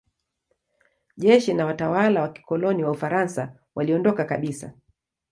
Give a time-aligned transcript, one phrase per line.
[1.17, 4.73] Jeshi na watawala wa kikoloni wa Ufaransa waliondoka kabisa.